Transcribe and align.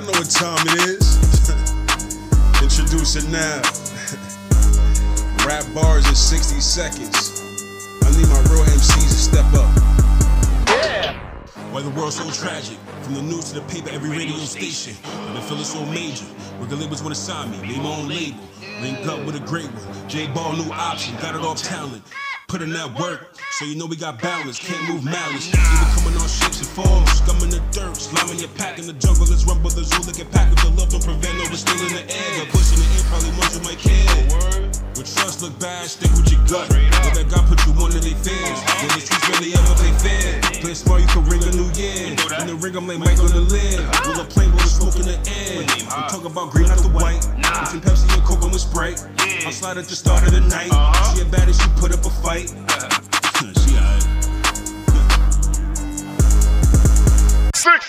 y'all 0.00 0.12
know 0.12 0.18
what 0.18 0.30
time 0.30 0.66
it 0.68 0.80
is. 0.88 1.18
Introduce 2.62 3.16
it 3.16 3.28
now. 3.28 3.60
Rap 5.46 5.64
bars 5.74 6.08
in 6.08 6.14
60 6.14 6.60
seconds. 6.60 7.42
I 8.02 8.10
need 8.16 8.28
my 8.28 8.40
real 8.50 8.64
MCs 8.64 9.08
to 9.08 9.20
step 9.28 9.46
up. 9.54 9.76
Yeah. 10.68 11.18
Why 11.70 11.82
the 11.82 11.90
world's 11.90 12.16
so 12.16 12.30
tragic? 12.30 12.78
From 13.02 13.14
the 13.14 13.22
news 13.22 13.52
to 13.52 13.60
the 13.60 13.66
paper, 13.66 13.90
every 13.90 14.10
radio 14.10 14.36
station. 14.36 14.96
I've 15.04 15.34
been 15.34 15.42
feeling 15.42 15.64
so 15.64 15.84
major. 15.86 16.24
Record 16.58 16.78
labels 16.78 17.02
wanna 17.02 17.14
sign 17.14 17.50
me, 17.50 17.60
made 17.60 17.78
my 17.78 17.96
own 17.96 18.08
label. 18.08 18.40
Link 18.80 19.06
up 19.06 19.24
with 19.26 19.36
a 19.36 19.40
great 19.40 19.66
one. 19.66 20.08
J 20.08 20.28
Ball, 20.28 20.56
new 20.56 20.70
option, 20.72 21.14
got 21.16 21.34
it 21.34 21.42
off 21.42 21.62
talent. 21.62 22.02
Put 22.48 22.62
in 22.62 22.72
that 22.72 22.98
work, 22.98 23.36
so 23.58 23.64
you 23.64 23.76
know 23.76 23.86
we 23.86 23.96
got 23.96 24.20
balance. 24.20 24.58
Can't 24.58 24.82
move 24.88 25.04
malice. 25.04 25.48
Even 25.48 25.88
coming 25.94 26.20
on 26.20 26.26
shapes 26.26 26.58
and 26.58 26.68
forms. 26.68 27.08
scumming 27.20 27.50
the 27.50 27.60
dirt, 27.70 27.96
slamming 28.30 28.40
your 28.40 28.56
pack 28.56 28.78
in 28.78 28.86
the 28.86 28.92
jungle. 28.94 29.26
Let's 29.26 29.44
rumble 29.44 29.70
the 29.70 29.84
zoo, 29.84 30.02
look 30.06 30.18
at 30.20 30.30
pack 30.30 30.50
with 30.50 30.62
the 30.62 30.70
love. 30.78 30.90
Don't 30.90 31.02
prevent 31.02 31.34
no, 31.38 31.44
we're 31.50 31.58
still 31.58 31.78
in 31.86 31.94
the 31.94 32.04
air. 32.06 32.30
Got 32.38 32.48
pushing 32.54 32.78
the 32.78 32.86
air, 32.86 33.04
probably 33.10 33.30
ones 33.38 33.54
you 33.56 33.62
might 33.66 33.80
care. 33.80 34.06
With 34.94 35.08
trust 35.08 35.42
look 35.42 35.58
bad, 35.58 35.88
stick 35.88 36.10
with 36.14 36.30
your 36.30 36.42
gut. 36.46 36.70
Let 36.70 37.14
that 37.14 37.28
God 37.30 37.46
put 37.48 37.58
you 37.66 37.72
under 37.80 37.98
their 37.98 38.18
fears. 38.22 38.58
When 38.82 38.90
the 38.94 39.00
streets 39.02 39.26
really 39.34 39.50
ever 39.54 39.74
play 39.74 39.92
fair. 39.98 40.40
Play 40.62 40.74
smart, 40.74 41.00
you 41.02 41.08
can 41.08 41.24
ring 41.26 41.42
a 41.42 41.52
new 41.56 41.70
year. 41.74 42.14
In 42.14 42.46
the 42.46 42.56
ring, 42.60 42.76
I'm 42.76 42.86
like 42.86 43.00
Mike 43.00 43.18
on 43.18 43.32
the 43.32 43.42
lid. 43.42 43.80
Roll 44.06 44.20
a 44.20 44.26
plane 44.28 44.52
with 44.52 44.62
the 44.62 44.70
smoke 44.70 44.96
in 45.00 45.06
the 45.08 45.18
air. 45.26 45.64
I'm 45.90 46.08
talking 46.10 46.30
about 46.30 46.50
green, 46.52 46.68
not 46.68 46.78
the 46.78 46.92
white. 46.92 47.24
Between 47.64 47.82
Pepsi 47.82 48.06
and 48.14 48.22
Coke, 48.22 48.44
I'm 48.44 48.52
with 48.52 48.62
Sprite. 48.62 49.00
I 49.18 49.50
slide 49.50 49.78
at 49.78 49.88
the 49.88 49.96
start 49.96 50.22
of 50.26 50.32
the 50.32 50.40
night. 50.40 50.70
She 51.12 51.22
a 51.22 51.26
baddie, 51.26 51.56
she 51.56 51.66
put 51.80 51.92
up 51.92 52.04
a 52.04 52.12
fight. 52.22 52.52
she 53.64 53.74
alright. 53.74 54.04
Six. 57.56 57.84